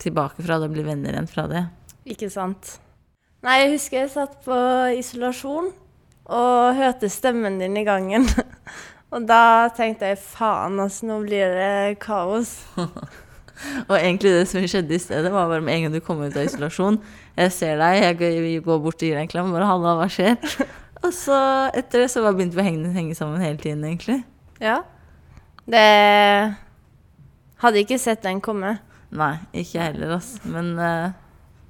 [0.00, 1.64] tilbake fra det og bli venner igjen fra det.
[2.06, 2.78] Ikke sant.
[3.42, 4.56] Nei, jeg husker jeg satt på
[4.98, 5.70] isolasjon
[6.30, 8.28] og hørte stemmen din i gangen.
[9.14, 12.52] Og da tenkte jeg faen, altså, nå blir det kaos.
[13.90, 16.36] Og egentlig det som skjedde i stedet, var bare med en gang du kom ut
[16.36, 17.00] av isolasjon.
[17.36, 19.50] Jeg ser deg, jeg går- bort og gir deg en klem.
[19.52, 20.38] Bare 'halla, hva skjer?'
[21.04, 21.36] Og så
[21.74, 24.22] etter det så bare begynte vi å henge, henge sammen hele tiden, egentlig.
[24.60, 24.82] Ja.
[25.64, 26.56] Det
[27.60, 28.78] Hadde ikke sett den komme.
[29.12, 30.38] Nei, ikke jeg heller, altså.
[30.48, 31.10] Men uh,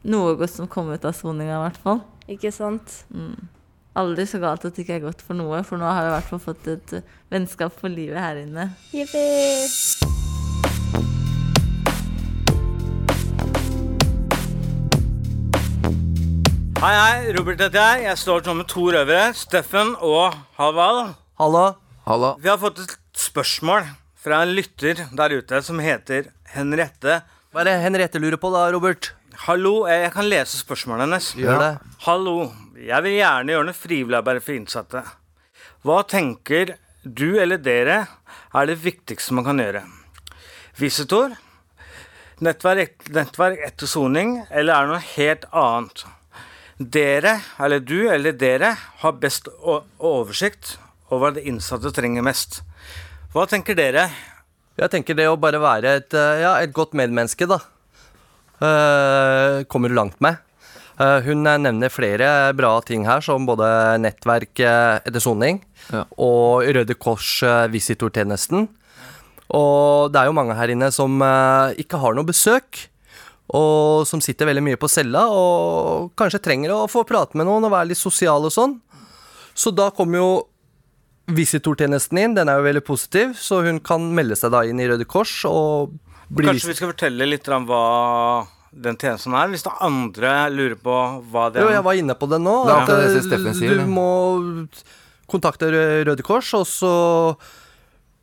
[0.07, 2.03] noe godt som kom ut av soninga, i hvert fall.
[2.31, 3.01] Ikke sant?
[3.11, 3.49] Mm.
[3.98, 6.14] Aldri så galt at det ikke er godt for noe, for nå har vi i
[6.14, 8.68] hvert fall fått et eh, vennskap for livet her inne.
[8.94, 9.24] Jippi!
[16.81, 17.33] Hei, hei.
[17.37, 18.07] Robert heter jeg.
[18.07, 19.35] Jeg står sammen med to røvere.
[19.37, 21.11] Steffen og Haval.
[21.42, 21.66] Hallo.
[22.40, 27.20] Vi har fått et spørsmål fra en lytter der ute som heter Henriette.
[27.50, 29.11] Hva er det Henriette lurer på da, Robert?
[29.44, 31.31] Hallo, jeg jeg kan lese spørsmålet hennes.
[31.42, 31.70] Gjør det.
[32.07, 32.37] Hallo.
[32.81, 35.01] Jeg vil gjerne gjøre noe frivillig arbeid for innsatte.
[35.85, 37.99] Hva tenker du eller dere
[38.57, 39.83] er det viktigste man kan gjøre?
[40.81, 41.35] Visitor?
[42.40, 46.07] Nettverk, nettverk etter soning, eller er det noe helt annet?
[46.81, 50.79] Dere, eller du eller dere, har best oversikt
[51.11, 52.62] over hva de innsatte trenger mest.
[53.35, 54.09] Hva tenker dere?
[54.81, 57.61] Jeg tenker det å bare være et, eh, ja, et godt medmenneske, da.
[58.64, 60.40] eh, kommer du langt med.
[61.00, 63.68] Eh, hun eh, nevner flere bra ting her, som både
[64.02, 65.62] nettverk eh, etter soning
[66.20, 67.40] og Røde Kors
[67.72, 68.68] visitortjenesten.
[69.56, 71.16] Og det er jo mange her inne som
[71.80, 72.84] ikke har noe besøk,
[73.50, 77.66] og som sitter veldig mye på cella og kanskje trenger å få prate med noen
[77.66, 78.76] og være litt sosial og sånn.
[79.58, 80.30] Så da kommer jo
[81.34, 84.86] visitortjenesten inn, den er jo veldig positiv, så hun kan melde seg da inn i
[84.86, 85.96] Røde Kors og
[86.30, 87.84] bli Kanskje vi skal fortelle litt om hva
[88.70, 90.96] den tjenesten er, hvis det er andre lurer på
[91.33, 91.66] hva det er.
[91.66, 92.56] Jo, jeg var inne på det nå.
[92.68, 93.88] Er at, det eh, sier, Du det.
[93.90, 94.11] må
[95.30, 95.70] kontakte
[96.06, 96.92] Røde Kors, og så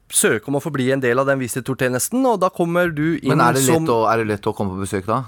[0.07, 3.33] søke om å få bli en del av den visitortjenesten, og da kommer du inn
[3.33, 5.23] Men er det, som lett å, er det lett å komme på besøk da?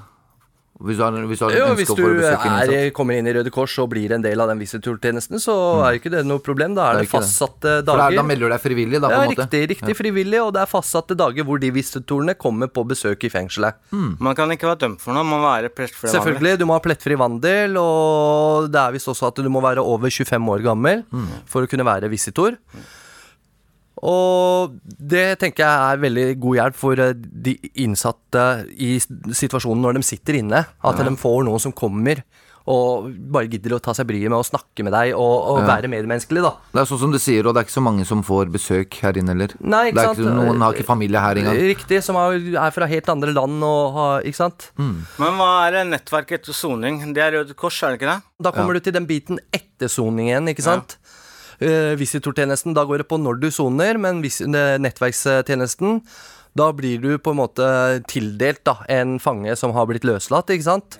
[0.79, 3.73] Hvis du har, hvis du har jo, hvis du er, kommer inn i Røde Kors
[3.83, 6.71] og blir en del av den visitortjenesten, så er ikke det noe problem.
[6.77, 7.85] Da er Det er det, fastsatte det.
[7.89, 8.15] dager.
[8.15, 9.43] da- da melder du deg frivillig, da, på ja, måte.
[9.43, 9.97] Riktig, riktig Ja.
[9.99, 13.73] frivillig, og det er fastsatte dager hvor de visitorene kommer på besøk i fengselet.
[13.91, 16.79] Man kan ikke være dømt for noe, man må være plettfri Selvfølgelig, du må ha
[16.79, 21.03] plettfri vandel, og det er visst også at du må være over 25 år gammel
[21.11, 21.27] Mm.
[21.45, 22.55] for å kunne være visitor.
[24.03, 28.45] Og det tenker jeg er veldig god hjelp for eh, de innsatte
[28.79, 30.65] i situasjonen når de sitter inne.
[30.83, 31.03] At Ja.
[31.09, 32.23] de får noen som kommer
[32.69, 35.65] og bare gidder å ta seg bryet med å snakke med deg og, og Ja.
[35.71, 36.51] være medmenneskelig, da.
[36.75, 38.93] Det er sånn som du sier, og det er ikke så mange som får besøk
[39.01, 39.55] her inne heller.
[39.59, 40.37] Nei, ikke det er sant?
[40.37, 41.57] Noen har ikke familie her engang.
[41.57, 44.69] Riktig, som er, fra helt andre land og har Ikke sant?
[44.77, 44.97] Mm.
[45.17, 47.01] Men hva er det nettverket etter soning?
[47.15, 48.21] Det er Røde Kors, er det ikke det?
[48.43, 50.97] Da kommer du til den biten etter soningen, ikke sant?
[51.01, 51.08] Uh,
[51.99, 55.99] Visitortjenesten, da går det på når du soner, men eh, nettverkstjenesten
[56.57, 57.65] da blir du på en måte
[58.09, 60.97] tildelt da, en fange som har blitt løslatt, ikke sant?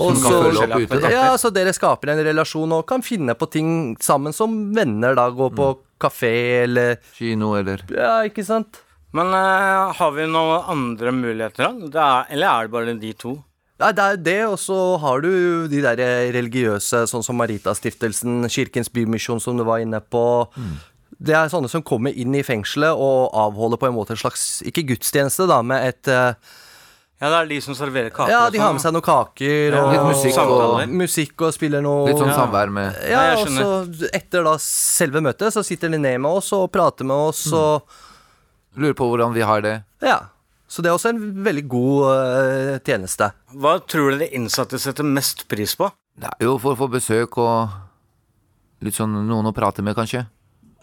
[0.00, 1.10] Og følge opp ute.
[1.12, 3.68] Ja, så dere skaper en relasjon og kan finne på ting
[4.02, 5.28] sammen som venner, da.
[5.36, 8.80] Gå på kafé eller Kino eller Ja, ikke sant?
[9.16, 11.90] Men uh, har vi noen andre muligheter, da?
[11.92, 13.36] Det er, eller er det bare de to?
[13.78, 16.00] Nei, det er det, og så har du de der
[16.32, 20.46] religiøse, sånn som Maritastiftelsen, Kirkens Bymisjon, som du var inne på.
[21.20, 24.62] Det er sånne som kommer inn i fengselet og avholder på en måte en slags,
[24.68, 26.32] ikke gudstjeneste, da, med et eh,
[27.20, 28.28] Ja, det er de som serverer kaker.
[28.32, 28.90] Ja, de har med sånn.
[28.90, 30.50] seg noen kaker Ja, og litt musikk og-
[30.82, 32.36] og musikk og spiller noe Litt sånn Ja.
[32.42, 36.30] samvær med Ja, Ja, og så etter da selve møtet, så sitter de ned med
[36.30, 37.82] oss og prater med oss og
[38.76, 39.82] Lurer på hvordan vi har det.
[40.02, 40.18] Ja.
[40.76, 43.30] Så det er også en veldig god eh, tjeneste.
[43.56, 45.88] Hva tror du de innsatte setter mest pris på?
[46.20, 47.72] Det er jo for å få besøk og
[48.84, 50.26] litt sånn noen å prate med, kanskje.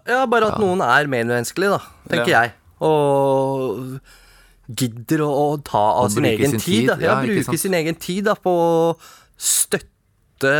[0.09, 1.79] Ja, bare at noen er medmenneskelig, da,
[2.09, 2.41] tenker Ja.
[2.41, 2.55] jeg.
[2.83, 3.99] Og
[4.81, 6.89] gidder å, å ta av sin egen sin tid.
[6.89, 8.97] tid, Ja, ja, bruke sin egen tid da, på å
[9.37, 10.55] støtte,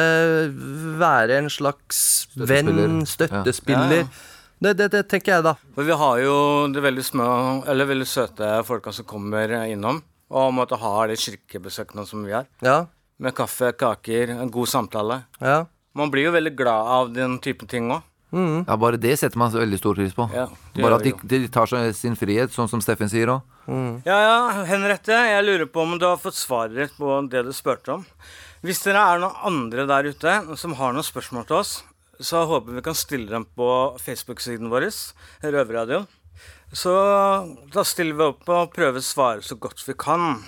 [1.02, 2.04] være en slags
[2.38, 3.08] venn, Støttespiller.
[3.10, 4.06] støttespiller.
[4.06, 4.30] Ja, ja.
[4.64, 5.58] Det, det, det tenker jeg, da.
[5.76, 6.36] For vi har jo
[6.72, 7.26] de veldig små,
[7.68, 10.00] eller veldig søte folka som kommer innom,
[10.32, 12.48] og måtte ha de kirkebesøkene som vi har.
[12.64, 12.86] Ja.
[13.20, 15.20] Med kaffe, kaker, en god samtale.
[15.44, 15.66] Ja.
[15.94, 18.08] Man blir jo veldig glad av den typen ting òg.
[18.34, 20.26] Ja, Bare det setter man veldig stor pris på.
[20.34, 20.48] Ja,
[20.80, 23.44] bare at de, de tar sin frihet, sånn som Steffen sier òg.
[24.08, 27.52] Ja, ja, Henriette, jeg lurer på om du har fått svaret ditt på det du
[27.54, 28.08] spurte om.
[28.66, 31.82] Hvis dere er noen andre der ute som har noen spørsmål til oss,
[32.24, 34.88] så håper vi kan stille dem på Facebook-siden vår,
[35.44, 36.08] Røverradioen.
[36.74, 36.94] Så
[37.74, 40.40] da stiller vi opp og prøver å svare så godt vi kan.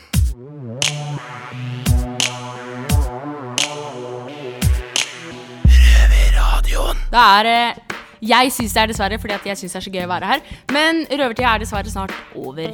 [7.11, 7.77] Det er eh,
[8.25, 10.31] Jeg syns det er dessverre, fordi at jeg syns det er så gøy å være
[10.31, 10.43] her.
[10.73, 12.73] Men røvertida er dessverre snart over.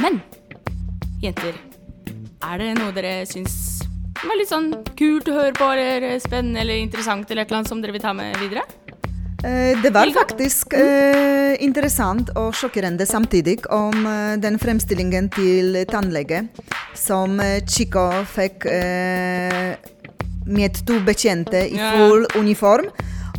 [0.00, 0.18] Men
[1.22, 1.60] jenter,
[2.42, 3.83] er det noe dere syns
[4.28, 7.94] var litt sånn kult å høre på, eller spennende eller interessant, eller annet som dere
[7.96, 8.64] vil ta med videre?
[9.44, 16.46] Eh, Det var faktisk eh, interessant og sjokkerende samtidig om eh, den fremstillingen til tannlege
[16.96, 19.74] som eh, Chico fikk eh,
[20.46, 22.88] med to bekjente i full uniform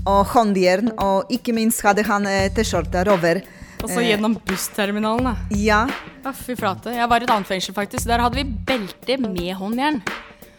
[0.06, 3.42] og håndjern, og ikke minst hadde han eh, T-skjorte over.
[3.82, 5.34] Altså så gjennom bussterminalen, da.
[5.58, 5.80] Ja.
[6.24, 6.94] Ja, fy flate.
[6.96, 8.06] Jeg var i et annet fengsel, faktisk.
[8.10, 10.00] Der hadde vi belte med håndjern.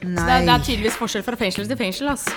[0.07, 2.37] Så det er, det er tydeligvis forskjell fra fengsel til fengsel, altså.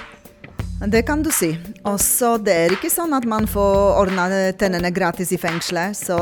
[0.80, 1.52] Det kan du si.
[1.90, 6.20] Og så det er ikke sånn at man får ordna tennene gratis i fengselet, så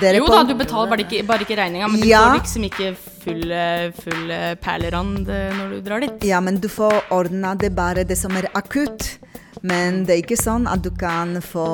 [0.00, 3.42] Jo da, du betaler bare ikke, bare ikke regninga, men du får liksom ikke full,
[3.52, 6.24] eh, full eh, perlerand eh, når du drar dit.
[6.26, 9.18] Ja, men du får ordna det bare det som er akutt.
[9.64, 11.68] Men det er ikke sånn at du kan få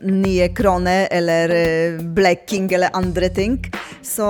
[0.00, 3.58] nye kroner eller eh, blekking eller andre ting.
[4.02, 4.26] Så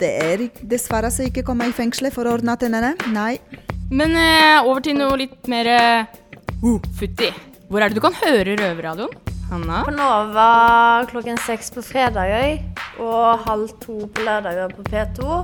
[0.00, 2.94] det er dessverre så ikke komme i fengselet for å ordne tennene.
[3.14, 3.38] Nei.
[3.88, 6.20] Men eh, over til noe litt mer eh,
[6.60, 7.32] uh, futtig.
[7.68, 9.16] Hvor er det du kan høre Røverradioen?
[9.48, 9.80] Hanna?
[9.86, 10.48] På Nova
[11.08, 12.58] klokken seks på fredager
[13.00, 15.38] og halv to på lørdager på P2.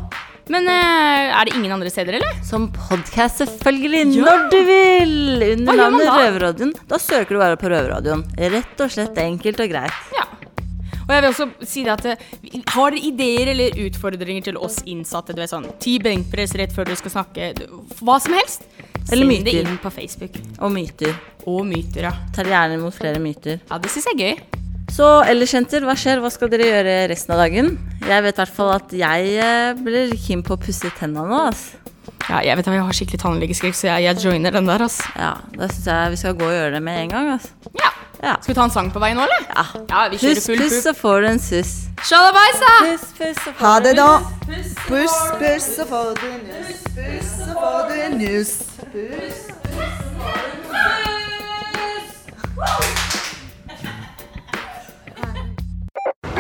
[0.53, 2.37] Men eh, er det ingen andre steder, eller?
[2.45, 4.03] Som podkast, selvfølgelig.
[4.19, 4.25] Ja.
[4.27, 5.15] Når du vil!
[5.55, 6.11] Under navnet?
[6.13, 6.75] Røverradioen.
[6.91, 8.27] Da søker du bare på Røverradioen.
[8.53, 10.03] Rett og slett enkelt og greit.
[11.05, 14.79] Og jeg vil også si det at eh, Har dere ideer eller utfordringer til oss
[14.89, 15.35] innsatte?
[15.37, 17.51] Du vet sånn Ti benkpress rett før du skal snakke.
[18.01, 18.65] Hva som helst.
[19.13, 19.59] Eller Send det myter.
[19.69, 20.39] inn på Facebook.
[20.65, 21.13] Og myter.
[21.45, 22.13] Og myter, ja.
[22.37, 23.61] Tar gjerne imot flere myter.
[23.69, 24.54] Ja, det syns jeg er gøy.
[24.93, 26.21] Så ellers, jenter, hva skjer?
[26.23, 27.73] Hva skal dere gjøre resten av dagen?
[28.05, 31.41] Jeg vet i hvert fall at jeg eh, blir keen på å pusse tenna nå.
[31.49, 31.81] Altså.
[32.29, 35.05] Ja, jeg vet at jeg har skikkelig tannlegeskrekk, så jeg, jeg joiner den der, Altså.
[35.19, 37.27] Ja, Da syns jeg vi skal gå og gjøre det med en gang.
[37.35, 37.51] Altså.
[37.81, 37.91] Ja.
[38.41, 39.43] Skal vi ta en sang på vei nå, eller?
[39.51, 39.65] Ja.
[39.91, 41.73] Ja, vi kjører Puss, full puss, puss, så får du en suss.
[42.09, 42.73] Sjalabais, da!
[42.87, 44.09] Puss, puss, så får Ha du det, en da.
[44.47, 44.71] suss.
[44.87, 46.81] Puss, puss, så får du nuss.
[46.95, 48.53] Puss, puss, så får du nuss.